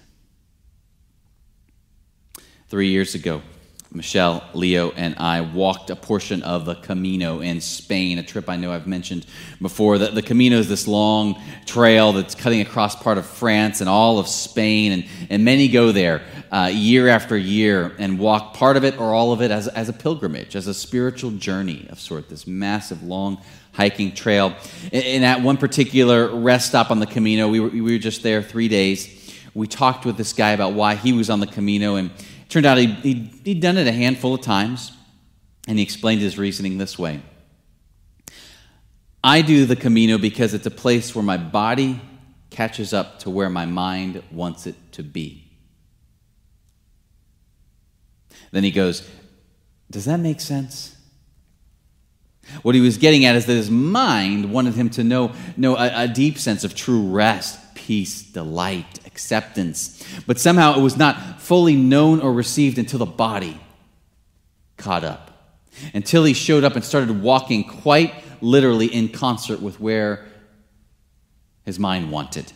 Three 2.68 2.88
years 2.88 3.14
ago, 3.14 3.42
Michelle, 3.90 4.46
Leo, 4.52 4.90
and 4.90 5.14
I 5.16 5.40
walked 5.40 5.88
a 5.88 5.96
portion 5.96 6.42
of 6.42 6.66
the 6.66 6.74
Camino 6.74 7.40
in 7.40 7.60
Spain, 7.62 8.18
a 8.18 8.22
trip 8.22 8.50
I 8.50 8.56
know 8.56 8.70
I've 8.70 8.86
mentioned 8.86 9.24
before. 9.62 9.96
The, 9.96 10.08
the, 10.08 10.20
Camino 10.20 10.58
is 10.58 10.68
this 10.68 10.86
long 10.86 11.40
trail 11.64 12.12
that's 12.12 12.34
cutting 12.34 12.60
across 12.60 12.94
part 12.94 13.16
of 13.16 13.24
France 13.24 13.80
and 13.80 13.88
all 13.88 14.18
of 14.18 14.28
Spain, 14.28 14.92
and, 14.92 15.04
and 15.30 15.42
many 15.42 15.68
go 15.68 15.90
there 15.90 16.22
uh, 16.52 16.70
year 16.70 17.08
after 17.08 17.34
year 17.34 17.94
and 17.98 18.18
walk 18.18 18.52
part 18.52 18.76
of 18.76 18.84
it 18.84 18.98
or 18.98 19.14
all 19.14 19.32
of 19.32 19.40
it 19.40 19.50
as, 19.50 19.68
as 19.68 19.88
a 19.88 19.94
pilgrimage, 19.94 20.54
as 20.54 20.66
a 20.66 20.74
spiritual 20.74 21.30
journey 21.30 21.86
of 21.88 21.98
sort, 21.98 22.28
this 22.28 22.46
massive, 22.46 23.02
long 23.02 23.40
hiking 23.72 24.12
trail. 24.12 24.54
And, 24.92 25.04
and 25.04 25.24
at 25.24 25.40
one 25.40 25.56
particular 25.56 26.28
rest 26.28 26.68
stop 26.68 26.90
on 26.90 27.00
the 27.00 27.06
Camino, 27.06 27.48
we 27.48 27.58
were, 27.58 27.68
we 27.68 27.80
were 27.80 27.98
just 27.98 28.22
there 28.22 28.42
three 28.42 28.68
days. 28.68 29.14
We 29.54 29.66
talked 29.66 30.04
with 30.04 30.18
this 30.18 30.34
guy 30.34 30.50
about 30.50 30.74
why 30.74 30.94
he 30.94 31.14
was 31.14 31.30
on 31.30 31.40
the 31.40 31.46
Camino, 31.46 31.96
and 31.96 32.10
Turned 32.48 32.66
out 32.66 32.78
he, 32.78 32.86
he, 32.86 33.14
he'd 33.44 33.60
done 33.60 33.76
it 33.76 33.86
a 33.86 33.92
handful 33.92 34.34
of 34.34 34.40
times, 34.40 34.92
and 35.66 35.78
he 35.78 35.84
explained 35.84 36.20
his 36.20 36.38
reasoning 36.38 36.78
this 36.78 36.98
way 36.98 37.22
I 39.22 39.42
do 39.42 39.66
the 39.66 39.76
Camino 39.76 40.16
because 40.16 40.54
it's 40.54 40.66
a 40.66 40.70
place 40.70 41.14
where 41.14 41.24
my 41.24 41.36
body 41.36 42.00
catches 42.50 42.92
up 42.92 43.18
to 43.20 43.30
where 43.30 43.50
my 43.50 43.66
mind 43.66 44.22
wants 44.30 44.66
it 44.66 44.74
to 44.92 45.02
be. 45.02 45.44
Then 48.50 48.64
he 48.64 48.70
goes, 48.70 49.08
Does 49.90 50.06
that 50.06 50.18
make 50.18 50.40
sense? 50.40 50.96
What 52.62 52.74
he 52.74 52.80
was 52.80 52.96
getting 52.96 53.26
at 53.26 53.36
is 53.36 53.44
that 53.46 53.54
his 53.54 53.70
mind 53.70 54.50
wanted 54.50 54.74
him 54.74 54.88
to 54.90 55.04
know, 55.04 55.32
know 55.56 55.76
a, 55.76 56.04
a 56.04 56.08
deep 56.08 56.38
sense 56.38 56.64
of 56.64 56.74
true 56.74 57.02
rest, 57.10 57.74
peace, 57.74 58.22
delight, 58.22 59.00
acceptance. 59.18 60.00
But 60.28 60.38
somehow 60.38 60.78
it 60.78 60.80
was 60.80 60.96
not 60.96 61.42
fully 61.42 61.74
known 61.74 62.20
or 62.20 62.32
received 62.32 62.78
until 62.78 63.00
the 63.00 63.06
body 63.06 63.60
caught 64.76 65.02
up. 65.02 65.24
Until 65.92 66.22
he 66.22 66.34
showed 66.34 66.62
up 66.62 66.76
and 66.76 66.84
started 66.84 67.20
walking 67.20 67.64
quite 67.64 68.14
literally 68.40 68.86
in 68.86 69.08
concert 69.08 69.60
with 69.60 69.80
where 69.80 70.24
his 71.64 71.80
mind 71.80 72.12
wanted. 72.12 72.52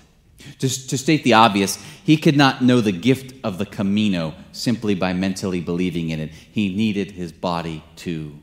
To, 0.61 0.69
to 0.89 0.99
state 0.99 1.25
the 1.25 1.33
obvious, 1.33 1.83
he 2.05 2.17
could 2.17 2.37
not 2.37 2.63
know 2.63 2.81
the 2.81 2.93
gift 2.93 3.35
of 3.43 3.59
the 3.59 3.67
Camino 3.67 4.35
simply 4.53 4.95
by 4.95 5.13
mentally 5.13 5.61
believing 5.61 6.11
in 6.11 6.21
it. 6.21 6.31
He 6.31 6.75
needed 6.75 7.11
his 7.11 7.33
body 7.33 7.83
to 7.97 8.39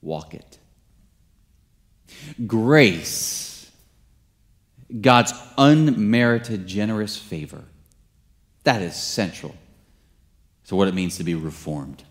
walk 0.00 0.32
it. 0.34 0.58
Grace, 2.46 3.49
God's 5.00 5.32
unmerited, 5.56 6.66
generous 6.66 7.16
favor, 7.16 7.64
that 8.64 8.82
is 8.82 8.96
central 8.96 9.54
to 10.66 10.76
what 10.76 10.88
it 10.88 10.94
means 10.94 11.16
to 11.18 11.24
be 11.24 11.34
reformed. 11.34 12.02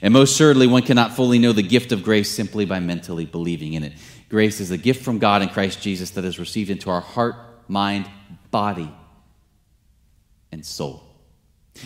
And 0.00 0.12
most 0.12 0.36
certainly, 0.36 0.66
one 0.66 0.82
cannot 0.82 1.16
fully 1.16 1.38
know 1.38 1.52
the 1.52 1.62
gift 1.62 1.92
of 1.92 2.02
grace 2.02 2.30
simply 2.30 2.64
by 2.64 2.80
mentally 2.80 3.24
believing 3.24 3.72
in 3.72 3.82
it. 3.82 3.92
Grace 4.28 4.60
is 4.60 4.70
a 4.70 4.78
gift 4.78 5.04
from 5.04 5.18
God 5.18 5.42
in 5.42 5.48
Christ 5.48 5.82
Jesus 5.82 6.10
that 6.10 6.24
is 6.24 6.38
received 6.38 6.70
into 6.70 6.88
our 6.90 7.00
heart, 7.00 7.34
mind, 7.68 8.08
body, 8.50 8.92
and 10.52 10.64
soul. 10.64 11.02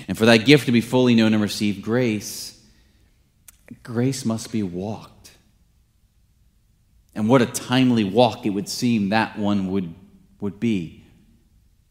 And 0.08 0.18
for 0.18 0.26
that 0.26 0.44
gift 0.44 0.66
to 0.66 0.72
be 0.72 0.80
fully 0.80 1.14
known 1.14 1.32
and 1.32 1.42
received, 1.42 1.82
grace 1.82 2.52
grace 3.82 4.24
must 4.24 4.52
be 4.52 4.62
walked. 4.62 5.15
And 7.16 7.28
what 7.28 7.42
a 7.42 7.46
timely 7.46 8.04
walk 8.04 8.46
it 8.46 8.50
would 8.50 8.68
seem 8.68 9.08
that 9.08 9.38
one 9.38 9.72
would, 9.72 9.92
would 10.40 10.60
be 10.60 11.02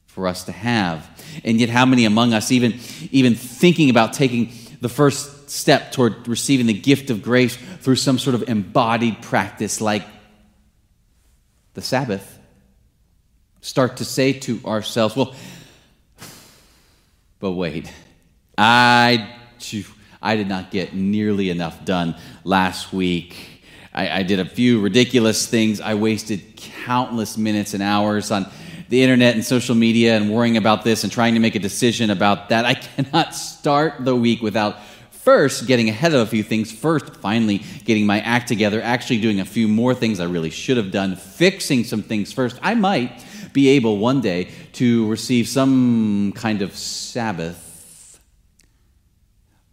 for 0.05 0.27
us 0.27 0.46
to 0.46 0.53
have. 0.53 1.10
And 1.44 1.60
yet, 1.60 1.70
how 1.70 1.86
many 1.86 2.05
among 2.05 2.34
us, 2.34 2.51
even, 2.51 2.79
even 3.12 3.36
thinking 3.36 3.89
about 3.89 4.13
taking 4.13 4.53
the 4.79 4.88
first 4.88 5.50
step 5.50 5.91
toward 5.91 6.27
receiving 6.27 6.67
the 6.67 6.74
gift 6.74 7.10
of 7.10 7.22
grace 7.22 7.58
through 7.82 7.98
some 7.98 8.20
sort 8.20 8.36
of 8.36 8.48
embodied 8.48 9.22
practice 9.22 9.82
like 9.82 10.05
the 11.74 11.82
Sabbath, 11.82 12.39
start 13.62 13.98
to 13.98 14.05
say 14.05 14.32
to 14.32 14.62
ourselves, 14.63 15.15
well, 15.15 15.36
but 17.39 17.51
wait, 17.51 17.91
I 18.58 19.36
I 20.22 20.36
did 20.36 20.48
not 20.48 20.72
get 20.72 20.94
nearly 20.94 21.50
enough 21.50 21.84
done 21.84 22.15
last 22.44 22.94
week. 22.94 23.54
I, 23.95 24.19
I 24.19 24.23
did 24.23 24.39
a 24.39 24.45
few 24.45 24.81
ridiculous 24.81 25.47
things. 25.47 25.79
I 25.79 25.95
wasted 25.95 26.57
countless 26.57 27.37
minutes 27.37 27.73
and 27.73 27.81
hours 27.81 28.29
on 28.29 28.45
the 28.89 29.01
internet 29.01 29.35
and 29.35 29.43
social 29.43 29.73
media 29.73 30.15
and 30.17 30.29
worrying 30.29 30.57
about 30.57 30.83
this 30.83 31.03
and 31.03 31.11
trying 31.11 31.33
to 31.33 31.39
make 31.39 31.55
a 31.55 31.59
decision 31.59 32.09
about 32.09 32.49
that. 32.49 32.65
I 32.65 32.73
cannot 32.73 33.33
start 33.33 34.03
the 34.03 34.15
week 34.15 34.41
without 34.41 34.79
first 35.11 35.65
getting 35.65 35.89
ahead 35.89 36.13
of 36.13 36.19
a 36.19 36.25
few 36.25 36.43
things, 36.43 36.71
first 36.71 37.15
finally 37.15 37.63
getting 37.85 38.05
my 38.05 38.19
act 38.19 38.47
together, 38.49 38.81
actually 38.81 39.21
doing 39.21 39.39
a 39.39 39.45
few 39.45 39.67
more 39.67 39.95
things 39.95 40.19
I 40.19 40.25
really 40.25 40.51
should 40.51 40.77
have 40.77 40.91
done, 40.91 41.15
fixing 41.15 41.85
some 41.85 42.03
things 42.03 42.33
first. 42.33 42.59
I 42.61 42.75
might 42.75 43.25
be 43.53 43.69
able 43.69 43.97
one 43.97 44.19
day 44.19 44.49
to 44.73 45.07
receive 45.07 45.47
some 45.47 46.33
kind 46.35 46.61
of 46.61 46.75
Sabbath 46.75 48.19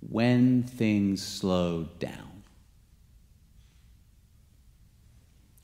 when 0.09 0.63
things 0.63 1.23
slow 1.23 1.89
down. 1.99 2.32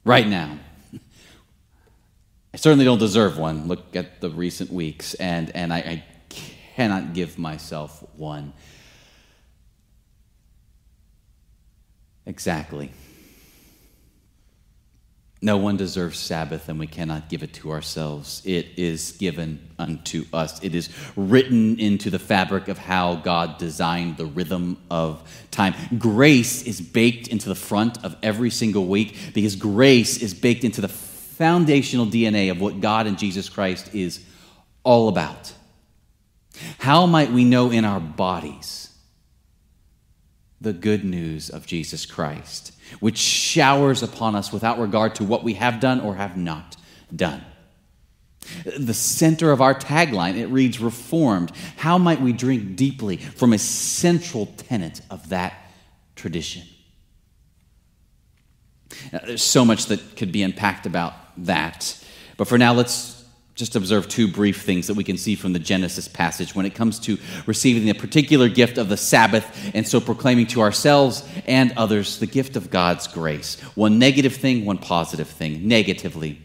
Right 0.09 0.27
now, 0.27 0.59
I 2.55 2.57
certainly 2.57 2.87
don't 2.87 2.97
deserve 2.97 3.37
one. 3.37 3.69
Look 3.69 3.95
at 3.95 4.23
the 4.23 4.31
recent 4.31 4.73
weeks, 4.73 5.13
and, 5.13 5.55
and 5.55 5.71
I, 5.71 5.77
I 5.77 6.05
cannot 6.31 7.13
give 7.13 7.39
myself 7.39 8.03
one. 8.17 8.55
Exactly. 12.25 12.91
No 15.41 15.57
one 15.57 15.77
deserves 15.77 16.19
Sabbath, 16.19 16.69
and 16.69 16.81
we 16.81 16.89
cannot 16.89 17.29
give 17.29 17.45
it 17.45 17.53
to 17.55 17.71
ourselves. 17.71 18.43
It 18.45 18.67
is 18.77 19.13
given 19.13 19.69
unto 19.79 20.25
us. 20.33 20.63
It 20.65 20.75
is 20.75 20.89
written 21.15 21.79
into 21.79 22.11
the 22.11 22.19
fabric 22.19 22.67
of 22.67 22.77
how 22.77 23.17
God 23.17 23.57
designed 23.59 24.17
the 24.17 24.27
rhythm 24.27 24.79
of 24.91 25.23
time. 25.53 25.75
Grace 25.97 26.63
is 26.63 26.81
baked 26.81 27.29
into 27.29 27.49
the 27.49 27.55
front 27.55 28.05
of 28.05 28.17
every 28.21 28.51
single 28.51 28.87
week 28.87 29.17
because 29.33 29.55
grace 29.55 30.21
is 30.21 30.35
baked 30.35 30.65
into 30.65 30.81
the 30.81 30.89
foundational 30.89 32.07
DNA 32.07 32.51
of 32.51 32.61
what 32.61 32.81
God 32.81 33.07
and 33.07 33.17
Jesus 33.17 33.49
Christ 33.49 33.95
is 33.95 34.25
all 34.83 35.09
about. 35.09 35.53
How 36.79 37.07
might 37.07 37.31
we 37.31 37.45
know 37.45 37.71
in 37.71 37.85
our 37.85 38.01
bodies? 38.01 38.89
the 40.61 40.73
good 40.73 41.05
news 41.05 41.51
of 41.51 41.67
Jesus 41.67 42.05
Christ, 42.05 42.73
which 43.01 43.19
showers 43.19 44.03
upon 44.03 44.35
us 44.35 44.53
without 44.53 44.79
regard 44.79 45.15
to 45.17 45.25
what 45.25 45.45
we 45.45 45.55
have 45.55 45.81
done 45.81 46.01
or 46.01 46.15
have 46.15 46.37
not 46.37 46.77
done. 47.15 47.45
The 48.79 48.95
center 48.95 49.53
of 49.53 49.61
our 49.61 49.75
tagline, 49.75 50.37
it 50.37 50.47
reads 50.47 50.81
Reformed. 50.81 51.53
How 51.77 51.99
might 51.99 52.21
we 52.21 52.33
drink 52.33 52.77
deeply 52.77 53.19
from 53.19 53.53
a 53.53 53.59
central 53.59 54.47
tenet 54.47 55.01
of 55.11 55.29
that 55.29 55.55
tradition? 56.17 56.63
Now, 59.13 59.21
there's 59.27 59.43
so 59.43 59.65
much 59.65 59.87
that 59.87 60.17
could 60.17 60.33
be 60.33 60.43
unpacked 60.43 60.87
about 60.87 61.13
that. 61.45 62.03
But 62.37 62.49
for 62.49 62.57
now, 62.57 62.73
let's 62.73 63.18
just 63.59 63.75
observe 63.75 64.07
two 64.07 64.29
brief 64.29 64.63
things 64.63 64.87
that 64.87 64.95
we 64.95 65.03
can 65.03 65.19
see 65.19 65.35
from 65.35 65.53
the 65.53 65.59
Genesis 65.59 66.07
passage 66.07 66.55
when 66.55 66.65
it 66.65 66.77
comes 66.77 67.01
to 67.01 67.19
receiving 67.45 67.87
the 67.87 67.93
particular 67.93 68.49
gift 68.49 68.79
of 68.79 68.89
the 68.89 68.97
Sabbath 68.97 69.75
and 69.75 69.87
so 69.87 70.01
proclaiming 70.01 70.47
to 70.47 70.61
ourselves 70.61 71.29
and 71.45 71.73
others 71.77 72.21
the 72.21 72.27
gift 72.27 72.55
of 72.55 72.71
God's 72.71 73.09
grace. 73.09 73.61
One 73.75 73.99
negative 73.99 74.37
thing, 74.37 74.65
one 74.65 74.79
positive 74.79 75.27
thing. 75.27 75.67
Negatively, 75.67 76.41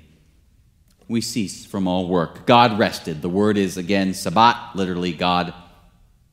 we 1.08 1.22
cease 1.22 1.68
from 1.68 1.88
all 1.88 2.08
work. 2.08 2.48
God 2.48 2.80
rested. 2.80 3.22
The 3.22 3.30
word 3.30 3.58
is 3.58 3.78
again 3.78 4.16
Sabbat, 4.16 4.76
literally, 4.76 5.14
God 5.14 5.54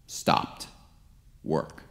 stopped 0.06 0.66
work. 1.44 1.82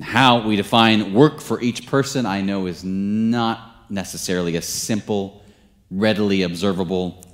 How 0.00 0.44
we 0.44 0.56
define 0.56 1.14
work 1.14 1.40
for 1.40 1.60
each 1.60 1.86
person, 1.86 2.26
I 2.26 2.40
know, 2.40 2.66
is 2.66 2.82
not 2.82 3.88
necessarily 3.88 4.56
a 4.56 4.62
simple, 4.62 5.44
readily 5.88 6.42
observable 6.42 7.24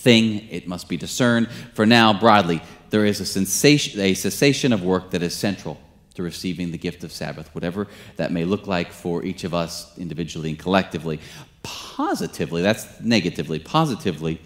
thing, 0.00 0.48
it 0.50 0.66
must 0.66 0.88
be 0.88 0.96
discerned. 0.96 1.48
For 1.74 1.86
now, 1.86 2.18
broadly, 2.18 2.62
there 2.90 3.04
is 3.04 3.20
a, 3.20 3.26
sensation, 3.26 4.00
a 4.00 4.14
cessation 4.14 4.72
of 4.72 4.82
work 4.82 5.10
that 5.10 5.22
is 5.22 5.34
central 5.34 5.78
to 6.14 6.22
receiving 6.22 6.72
the 6.72 6.78
gift 6.78 7.04
of 7.04 7.12
Sabbath, 7.12 7.54
whatever 7.54 7.86
that 8.16 8.32
may 8.32 8.44
look 8.44 8.66
like 8.66 8.92
for 8.92 9.22
each 9.24 9.44
of 9.44 9.54
us 9.54 9.96
individually 9.98 10.50
and 10.50 10.58
collectively. 10.58 11.20
Positively, 11.62 12.62
that's 12.62 13.00
negatively, 13.00 13.58
positively, 13.58 14.40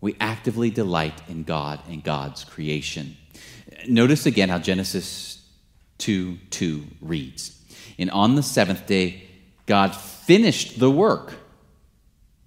we 0.00 0.16
actively 0.20 0.70
delight 0.70 1.20
in 1.28 1.42
God 1.42 1.80
and 1.88 2.04
God's 2.04 2.44
creation. 2.44 3.16
Notice 3.88 4.26
again 4.26 4.48
how 4.48 4.58
Genesis 4.58 5.42
2 5.98 6.38
2 6.50 6.84
reads. 7.00 7.60
And 7.98 8.10
on 8.10 8.36
the 8.36 8.42
seventh 8.42 8.86
day, 8.86 9.28
God 9.66 9.94
finished 9.94 10.78
the 10.78 10.90
work 10.90 11.34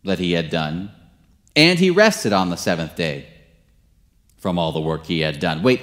that 0.03 0.19
he 0.19 0.31
had 0.31 0.49
done 0.49 0.91
and 1.55 1.79
he 1.79 1.89
rested 1.89 2.33
on 2.33 2.49
the 2.49 2.55
seventh 2.55 2.95
day 2.95 3.27
from 4.37 4.57
all 4.57 4.71
the 4.71 4.81
work 4.81 5.05
he 5.05 5.19
had 5.19 5.39
done. 5.39 5.63
Wait, 5.63 5.81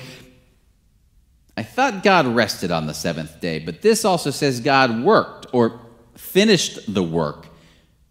I 1.57 1.63
thought 1.63 2.03
God 2.03 2.27
rested 2.27 2.71
on 2.71 2.87
the 2.87 2.95
seventh 2.95 3.41
day, 3.41 3.59
but 3.59 3.83
this 3.83 4.05
also 4.05 4.31
says 4.31 4.61
God 4.61 5.03
worked 5.03 5.47
or 5.53 5.81
finished 6.17 6.93
the 6.93 7.03
work. 7.03 7.47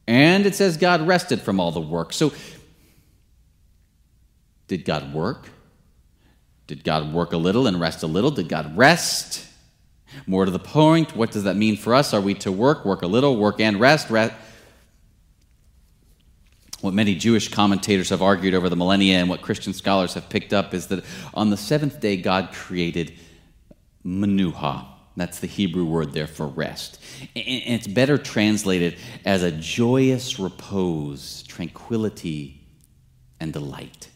And 0.07 0.45
it 0.45 0.55
says 0.55 0.77
God 0.77 1.05
rested 1.05 1.41
from 1.41 1.59
all 1.59 1.71
the 1.71 1.81
work. 1.81 2.13
So, 2.13 2.31
did 4.67 4.85
God 4.85 5.13
work? 5.13 5.49
Did 6.67 6.83
God 6.83 7.13
work 7.13 7.33
a 7.33 7.37
little 7.37 7.67
and 7.67 7.79
rest 7.79 8.03
a 8.03 8.07
little? 8.07 8.31
Did 8.31 8.49
God 8.49 8.77
rest? 8.77 9.45
More 10.25 10.45
to 10.45 10.51
the 10.51 10.59
point, 10.59 11.15
what 11.15 11.31
does 11.31 11.43
that 11.43 11.55
mean 11.55 11.77
for 11.77 11.93
us? 11.93 12.13
Are 12.13 12.21
we 12.21 12.33
to 12.35 12.51
work, 12.51 12.85
work 12.85 13.01
a 13.01 13.07
little, 13.07 13.37
work 13.37 13.59
and 13.59 13.79
rest? 13.79 14.09
rest 14.09 14.33
What 16.87 16.93
many 16.93 17.15
Jewish 17.15 17.49
commentators 17.49 18.11
have 18.11 18.21
argued 18.21 18.53
over 18.53 18.69
the 18.69 18.77
millennia 18.77 19.17
and 19.17 19.27
what 19.27 19.41
Christian 19.41 19.73
scholars 19.73 20.13
have 20.13 20.29
picked 20.29 20.53
up 20.53 20.73
is 20.73 20.87
that 20.87 21.03
on 21.33 21.49
the 21.49 21.57
seventh 21.57 21.99
day, 21.99 22.15
God 22.15 22.53
created 22.53 23.11
manuha. 24.05 24.85
That's 25.17 25.39
the 25.39 25.47
Hebrew 25.47 25.83
word 25.83 26.13
there 26.13 26.27
for 26.27 26.47
rest. 26.47 27.01
And 27.35 27.43
it's 27.45 27.87
better 27.87 28.17
translated 28.17 28.95
as 29.25 29.43
a 29.43 29.51
joyous 29.51 30.39
repose, 30.39 31.43
tranquility, 31.43 32.61
and 33.41 33.51
delight. 33.51 34.07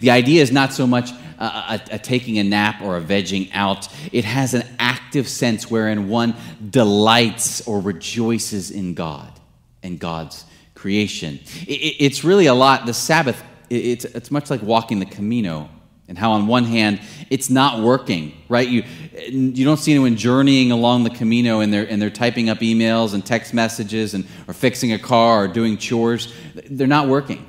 The 0.00 0.10
idea 0.10 0.42
is 0.42 0.52
not 0.52 0.74
so 0.74 0.86
much 0.86 1.12
a, 1.38 1.44
a, 1.44 1.80
a, 1.92 1.98
taking 1.98 2.36
a 2.36 2.44
nap 2.44 2.82
or 2.82 2.98
a 2.98 3.00
vegging 3.00 3.48
out. 3.54 3.88
It 4.12 4.26
has 4.26 4.52
an 4.52 4.64
active 4.78 5.26
sense 5.26 5.70
wherein 5.70 6.10
one 6.10 6.34
delights 6.68 7.66
or 7.66 7.80
rejoices 7.80 8.70
in 8.70 8.92
God 8.92 9.32
and 9.82 9.98
God's 9.98 10.44
creation. 10.80 11.38
It, 11.66 11.72
it, 11.72 11.96
it's 12.04 12.24
really 12.24 12.46
a 12.46 12.54
lot. 12.54 12.86
The 12.86 12.94
Sabbath, 12.94 13.42
it's, 13.68 14.04
it's 14.04 14.30
much 14.30 14.50
like 14.50 14.62
walking 14.62 14.98
the 14.98 15.06
Camino 15.06 15.68
and 16.08 16.18
how 16.18 16.32
on 16.32 16.46
one 16.48 16.64
hand 16.64 17.00
it's 17.30 17.48
not 17.48 17.80
working 17.80 18.40
right? 18.50 18.68
You 18.68 18.82
you 19.28 19.64
don't 19.64 19.78
see 19.78 19.92
anyone 19.92 20.16
journeying 20.16 20.72
along 20.72 21.04
the 21.04 21.10
camino 21.10 21.60
and 21.60 21.72
they're 21.72 21.88
and 21.88 22.02
they're 22.02 22.10
typing 22.10 22.50
up 22.50 22.58
emails 22.58 23.14
and 23.14 23.24
text 23.24 23.54
messages 23.54 24.12
and 24.12 24.26
or 24.46 24.52
fixing 24.52 24.92
a 24.92 24.98
car 24.98 25.44
or 25.44 25.48
doing 25.48 25.78
chores. 25.78 26.34
They're 26.68 26.86
not 26.86 27.08
working. 27.08 27.48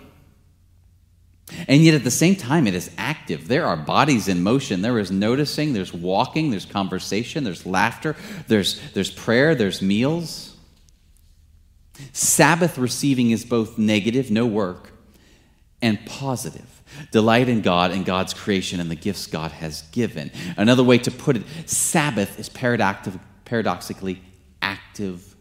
And 1.67 1.83
yet 1.83 1.95
at 1.95 2.05
the 2.05 2.11
same 2.11 2.35
time 2.35 2.67
it 2.67 2.75
is 2.75 2.91
active. 2.97 3.47
There 3.47 3.65
are 3.65 3.75
bodies 3.75 4.27
in 4.27 4.43
motion. 4.43 4.83
There 4.83 4.99
is 4.99 5.11
noticing. 5.11 5.73
There's 5.73 5.93
walking. 5.93 6.51
There's 6.51 6.65
conversation. 6.65 7.43
There's 7.43 7.65
laughter. 7.65 8.15
There's 8.47 8.79
there's 8.91 9.11
prayer. 9.11 9.55
There's 9.55 9.81
meals 9.81 10.50
sabbath 12.13 12.77
receiving 12.77 13.31
is 13.31 13.45
both 13.45 13.77
negative 13.77 14.31
no 14.31 14.45
work 14.45 14.91
and 15.81 16.03
positive 16.05 16.81
Delight 17.11 17.49
in 17.49 17.61
God 17.61 17.91
and 17.91 18.05
God's 18.05 18.33
creation 18.33 18.79
and 18.79 18.89
the 18.91 18.95
gifts 18.95 19.27
God 19.27 19.51
has 19.51 19.83
given. 19.91 20.31
Another 20.57 20.83
way 20.83 20.97
to 20.99 21.11
put 21.11 21.37
it, 21.37 21.43
Sabbath 21.65 22.39
is 22.39 22.49
paradoxically 22.49 24.21
active 24.61 25.35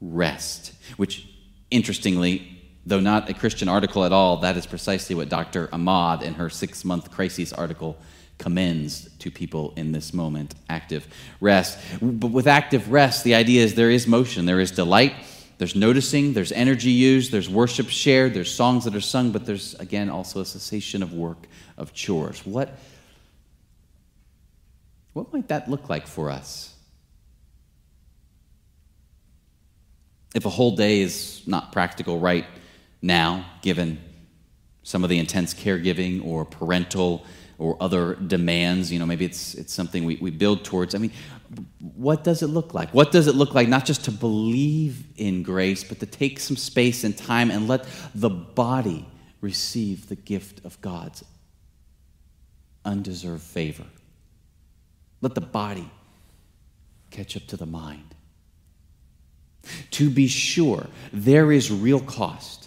rest, 0.00 0.72
which, 0.96 1.28
interestingly, 1.70 2.60
though 2.84 3.00
not 3.00 3.28
a 3.28 3.34
Christian 3.34 3.68
article 3.68 4.04
at 4.04 4.12
all, 4.12 4.38
that 4.38 4.56
is 4.56 4.66
precisely 4.66 5.14
what 5.14 5.28
Dr. 5.28 5.68
Ahmad 5.72 6.22
in 6.22 6.34
her 6.34 6.48
six 6.48 6.84
month 6.84 7.10
crises 7.10 7.52
article 7.52 7.96
commends 8.38 9.08
to 9.18 9.30
people 9.30 9.72
in 9.76 9.92
this 9.92 10.12
moment 10.12 10.54
active 10.68 11.08
rest. 11.40 11.78
But 12.00 12.30
with 12.30 12.46
active 12.46 12.92
rest, 12.92 13.24
the 13.24 13.34
idea 13.34 13.64
is 13.64 13.74
there 13.74 13.90
is 13.90 14.06
motion, 14.06 14.46
there 14.46 14.60
is 14.60 14.70
delight 14.70 15.14
there's 15.58 15.74
noticing, 15.74 16.34
there's 16.34 16.52
energy 16.52 16.90
used, 16.90 17.32
there's 17.32 17.48
worship 17.48 17.88
shared, 17.88 18.34
there's 18.34 18.52
songs 18.54 18.84
that 18.84 18.94
are 18.94 19.00
sung, 19.00 19.30
but 19.30 19.46
there's, 19.46 19.74
again, 19.74 20.10
also 20.10 20.40
a 20.40 20.44
cessation 20.44 21.02
of 21.02 21.14
work, 21.14 21.46
of 21.78 21.94
chores. 21.94 22.44
What, 22.44 22.78
what 25.14 25.32
might 25.32 25.48
that 25.48 25.70
look 25.70 25.88
like 25.88 26.06
for 26.06 26.30
us? 26.30 26.74
If 30.34 30.44
a 30.44 30.50
whole 30.50 30.76
day 30.76 31.00
is 31.00 31.42
not 31.46 31.72
practical 31.72 32.18
right 32.18 32.44
now, 33.00 33.46
given 33.62 33.98
some 34.82 35.02
of 35.04 35.10
the 35.10 35.18
intense 35.18 35.54
caregiving 35.54 36.22
or 36.24 36.44
parental 36.44 37.24
or 37.58 37.76
other 37.80 38.14
demands, 38.16 38.92
you 38.92 38.98
know, 38.98 39.06
maybe 39.06 39.24
it's, 39.24 39.54
it's 39.54 39.72
something 39.72 40.04
we, 40.04 40.16
we 40.16 40.30
build 40.30 40.64
towards. 40.64 40.94
I 40.94 40.98
mean, 40.98 41.12
what 41.94 42.24
does 42.24 42.42
it 42.42 42.48
look 42.48 42.74
like? 42.74 42.90
What 42.90 43.12
does 43.12 43.26
it 43.26 43.34
look 43.34 43.54
like 43.54 43.68
not 43.68 43.84
just 43.84 44.04
to 44.04 44.10
believe 44.10 45.04
in 45.16 45.42
grace, 45.42 45.84
but 45.84 46.00
to 46.00 46.06
take 46.06 46.40
some 46.40 46.56
space 46.56 47.04
and 47.04 47.16
time 47.16 47.50
and 47.50 47.68
let 47.68 47.86
the 48.14 48.30
body 48.30 49.06
receive 49.40 50.08
the 50.08 50.16
gift 50.16 50.64
of 50.64 50.80
God's 50.80 51.24
undeserved 52.84 53.42
favor? 53.42 53.86
Let 55.20 55.34
the 55.34 55.40
body 55.40 55.90
catch 57.10 57.36
up 57.36 57.46
to 57.48 57.56
the 57.56 57.66
mind. 57.66 58.14
To 59.92 60.10
be 60.10 60.28
sure, 60.28 60.86
there 61.12 61.50
is 61.50 61.72
real 61.72 62.00
cost 62.00 62.65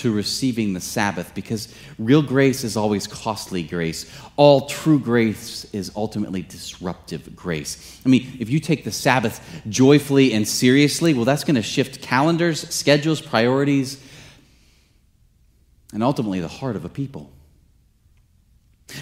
to 0.00 0.12
receiving 0.12 0.72
the 0.72 0.80
Sabbath 0.80 1.34
because 1.34 1.74
real 1.98 2.22
grace 2.22 2.64
is 2.64 2.76
always 2.76 3.06
costly 3.06 3.62
grace. 3.62 4.10
All 4.36 4.66
true 4.66 4.98
grace 4.98 5.66
is 5.74 5.92
ultimately 5.94 6.40
disruptive 6.40 7.36
grace. 7.36 8.00
I 8.04 8.08
mean, 8.08 8.26
if 8.40 8.48
you 8.48 8.60
take 8.60 8.84
the 8.84 8.92
Sabbath 8.92 9.62
joyfully 9.68 10.32
and 10.32 10.48
seriously, 10.48 11.12
well, 11.12 11.26
that's 11.26 11.44
going 11.44 11.56
to 11.56 11.62
shift 11.62 12.00
calendars, 12.00 12.66
schedules, 12.74 13.20
priorities, 13.20 14.02
and 15.92 16.02
ultimately 16.02 16.40
the 16.40 16.48
heart 16.48 16.76
of 16.76 16.86
a 16.86 16.88
people. 16.88 17.30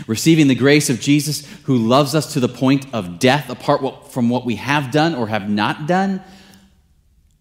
Receiving 0.08 0.48
the 0.48 0.54
grace 0.56 0.90
of 0.90 1.00
Jesus, 1.00 1.46
who 1.62 1.76
loves 1.76 2.16
us 2.16 2.32
to 2.32 2.40
the 2.40 2.48
point 2.48 2.92
of 2.92 3.20
death 3.20 3.48
apart 3.50 4.12
from 4.12 4.28
what 4.28 4.44
we 4.44 4.56
have 4.56 4.90
done 4.90 5.14
or 5.14 5.28
have 5.28 5.48
not 5.48 5.86
done, 5.86 6.22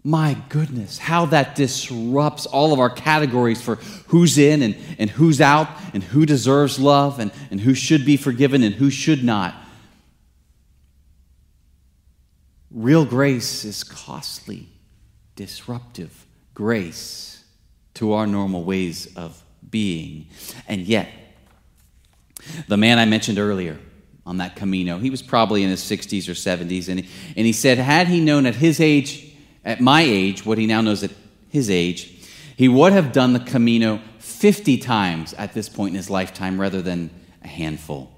my 0.07 0.37
goodness, 0.47 0.97
how 0.97 1.25
that 1.25 1.53
disrupts 1.53 2.45
all 2.45 2.71
of 2.71 2.79
our 2.79 2.89
categories 2.89 3.61
for 3.61 3.75
who's 4.07 4.37
in 4.37 4.61
and, 4.61 4.77
and 4.97 5.09
who's 5.09 5.41
out, 5.41 5.67
and 5.93 6.01
who 6.01 6.25
deserves 6.25 6.79
love, 6.79 7.19
and, 7.19 7.29
and 7.51 7.59
who 7.59 7.73
should 7.73 8.05
be 8.05 8.15
forgiven, 8.15 8.63
and 8.63 8.73
who 8.75 8.89
should 8.89 9.21
not. 9.21 9.53
Real 12.71 13.03
grace 13.03 13.65
is 13.65 13.83
costly, 13.83 14.69
disruptive 15.35 16.25
grace 16.53 17.43
to 17.95 18.13
our 18.13 18.25
normal 18.25 18.63
ways 18.63 19.13
of 19.17 19.43
being. 19.69 20.27
And 20.69 20.83
yet, 20.83 21.09
the 22.69 22.77
man 22.77 22.97
I 22.97 23.03
mentioned 23.03 23.39
earlier 23.39 23.77
on 24.25 24.37
that 24.37 24.55
Camino, 24.55 24.99
he 24.99 25.09
was 25.09 25.21
probably 25.21 25.63
in 25.63 25.69
his 25.69 25.81
60s 25.81 26.29
or 26.29 26.33
70s, 26.33 26.87
and 26.87 27.01
he, 27.01 27.09
and 27.35 27.45
he 27.45 27.51
said, 27.51 27.77
had 27.77 28.07
he 28.07 28.21
known 28.21 28.45
at 28.45 28.55
his 28.55 28.79
age, 28.79 29.26
at 29.67 29.81
my 29.81 30.01
age, 30.01 30.45
what 30.45 30.57
he 30.57 30.65
now 30.65 30.79
knows 30.79 31.03
at 31.03 31.11
his 31.49 31.69
age, 31.69 32.05
he 32.55 32.69
would 32.69 32.93
have 32.93 33.11
done 33.11 33.33
the 33.33 33.39
Camino 33.39 34.01
50 34.19 34.77
times 34.77 35.33
at 35.33 35.53
this 35.53 35.67
point 35.67 35.89
in 35.89 35.95
his 35.95 36.09
lifetime 36.09 36.59
rather 36.59 36.81
than 36.81 37.09
a 37.43 37.47
handful. 37.47 38.09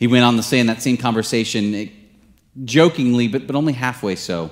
He 0.00 0.08
went 0.08 0.24
on 0.24 0.36
to 0.36 0.42
say 0.42 0.58
in 0.58 0.66
that 0.66 0.82
same 0.82 0.96
conversation, 0.96 1.74
eh, 1.74 1.86
jokingly, 2.64 3.28
but, 3.28 3.46
but 3.46 3.54
only 3.54 3.72
halfway 3.72 4.16
so, 4.16 4.50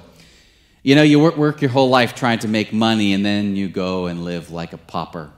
you 0.84 0.94
know, 0.94 1.02
you 1.02 1.18
work, 1.18 1.36
work 1.36 1.60
your 1.60 1.72
whole 1.72 1.90
life 1.90 2.14
trying 2.14 2.38
to 2.38 2.48
make 2.48 2.72
money 2.72 3.12
and 3.12 3.26
then 3.26 3.56
you 3.56 3.68
go 3.68 4.06
and 4.06 4.24
live 4.24 4.50
like 4.52 4.72
a 4.72 4.78
pauper. 4.78 5.32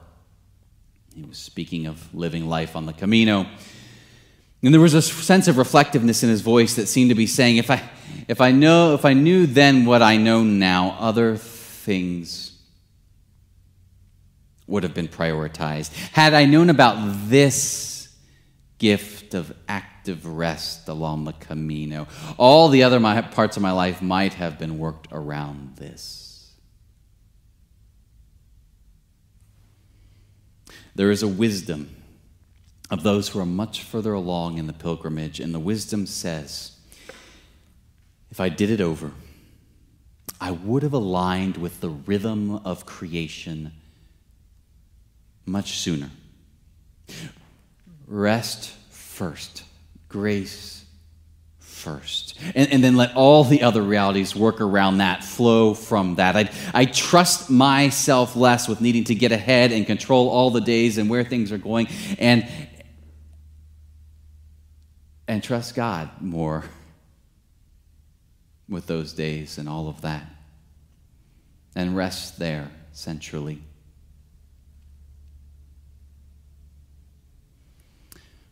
He 1.15 1.23
was 1.23 1.39
speaking 1.39 1.87
of 1.87 2.13
living 2.13 2.47
life 2.47 2.75
on 2.75 2.85
the 2.85 2.93
Camino. 2.93 3.47
And 4.63 4.73
there 4.73 4.79
was 4.79 4.93
a 4.93 5.01
sense 5.01 5.49
of 5.49 5.57
reflectiveness 5.57 6.23
in 6.23 6.29
his 6.29 6.39
voice 6.39 6.75
that 6.75 6.87
seemed 6.87 7.09
to 7.09 7.15
be 7.15 7.27
saying, 7.27 7.57
if 7.57 7.69
I, 7.69 7.83
if 8.29 8.39
I 8.39 8.51
know, 8.51 8.93
if 8.93 9.03
I 9.03 9.13
knew 9.13 9.45
then 9.45 9.85
what 9.85 10.01
I 10.01 10.15
know 10.15 10.41
now, 10.41 10.95
other 10.99 11.35
things 11.35 12.57
would 14.65 14.83
have 14.83 14.93
been 14.93 15.09
prioritized. 15.09 15.93
Had 16.13 16.33
I 16.33 16.45
known 16.45 16.69
about 16.69 17.29
this 17.29 18.07
gift 18.77 19.33
of 19.33 19.53
active 19.67 20.25
rest 20.25 20.87
along 20.87 21.25
the 21.25 21.33
Camino, 21.33 22.07
all 22.37 22.69
the 22.69 22.83
other 22.83 23.01
my, 23.01 23.21
parts 23.21 23.57
of 23.57 23.63
my 23.63 23.71
life 23.71 24.01
might 24.01 24.35
have 24.35 24.57
been 24.57 24.79
worked 24.79 25.09
around 25.11 25.75
this. 25.75 26.53
There 30.95 31.11
is 31.11 31.21
a 31.21 31.27
wisdom 31.27 31.93
of 32.89 33.03
those 33.03 33.29
who 33.29 33.39
are 33.39 33.45
much 33.45 33.83
further 33.83 34.13
along 34.13 34.57
in 34.57 34.67
the 34.67 34.73
pilgrimage. 34.73 35.39
And 35.39 35.53
the 35.53 35.59
wisdom 35.59 36.05
says, 36.05 36.71
if 38.29 38.39
I 38.39 38.49
did 38.49 38.69
it 38.69 38.81
over, 38.81 39.11
I 40.39 40.51
would 40.51 40.83
have 40.83 40.93
aligned 40.93 41.57
with 41.57 41.79
the 41.79 41.89
rhythm 41.89 42.55
of 42.65 42.85
creation 42.85 43.71
much 45.45 45.77
sooner. 45.77 46.09
Rest 48.07 48.73
first, 48.89 49.63
grace 50.09 50.85
first. 51.59 52.39
And, 52.55 52.71
and, 52.71 52.83
then 52.83 52.95
let 52.95 53.13
all 53.15 53.43
the 53.43 53.61
other 53.61 53.81
realities 53.81 54.35
work 54.35 54.61
around 54.61 54.99
that, 54.99 55.21
flow 55.21 55.73
from 55.73 56.15
that. 56.15 56.35
I, 56.37 56.49
I 56.73 56.85
trust 56.85 57.49
myself 57.49 58.37
less 58.37 58.69
with 58.69 58.79
needing 58.79 59.03
to 59.05 59.15
get 59.15 59.33
ahead 59.33 59.73
and 59.73 59.85
control 59.85 60.29
all 60.29 60.49
the 60.49 60.61
days 60.61 60.97
and 60.97 61.09
where 61.09 61.25
things 61.25 61.51
are 61.51 61.57
going. 61.57 61.87
And, 62.19 62.47
and 65.33 65.43
trust 65.43 65.73
God 65.75 66.09
more 66.21 66.63
with 68.69 68.87
those 68.87 69.13
days 69.13 69.57
and 69.57 69.67
all 69.67 69.89
of 69.89 70.01
that. 70.01 70.25
And 71.75 71.97
rest 71.97 72.37
there 72.37 72.69
centrally. 72.91 73.61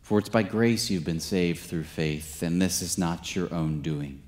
For 0.00 0.18
it's 0.18 0.28
by 0.28 0.42
grace 0.42 0.90
you've 0.90 1.04
been 1.04 1.20
saved 1.20 1.60
through 1.60 1.84
faith, 1.84 2.42
and 2.42 2.60
this 2.60 2.82
is 2.82 2.98
not 2.98 3.36
your 3.36 3.52
own 3.54 3.80
doing. 3.80 4.20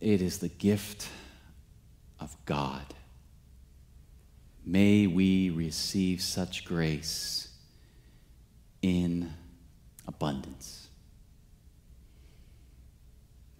It 0.00 0.22
is 0.22 0.38
the 0.38 0.48
gift 0.48 1.08
of 2.20 2.36
God, 2.46 2.94
May 4.66 5.06
we 5.06 5.50
receive 5.50 6.22
such 6.22 6.64
grace 6.64 7.48
in 8.80 9.30
abundance. 10.06 10.88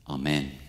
Amen. 0.08 0.63